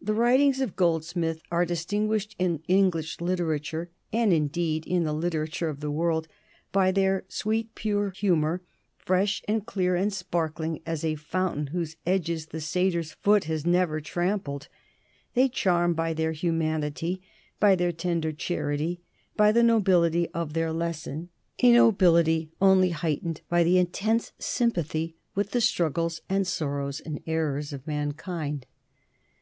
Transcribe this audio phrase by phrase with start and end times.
[0.00, 5.80] The writings of Goldsmith are distinguished in English literature, and, indeed, in the literature of
[5.80, 6.28] the world,
[6.72, 8.62] by their sweet pure humor,
[8.96, 14.00] fresh and clear and sparkling as a fountain whose edges the satyr's hoof has never
[14.00, 14.68] trampled.
[15.34, 17.20] They charm by their humanity,
[17.58, 19.02] by their tender charity,
[19.36, 21.28] by the nobility of their lesson,
[21.62, 27.74] a nobility only heightened by the intense sympathy with the struggles, and sorrows, and errors
[27.74, 28.64] of mankind.